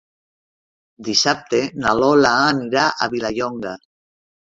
Dissabte 1.09 1.59
na 1.83 1.93
Lola 1.99 2.31
anirà 2.55 2.87
a 2.91 3.09
Vilallonga. 3.13 3.75